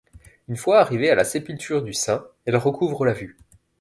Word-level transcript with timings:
Une 0.47 0.57
fois 0.57 0.79
arrivée 0.79 1.11
à 1.11 1.15
la 1.15 1.23
sépulture 1.23 1.83
du 1.83 1.93
saint, 1.93 2.25
elle 2.45 2.57
recouvre 2.57 3.05
la 3.05 3.13
vue. 3.13 3.37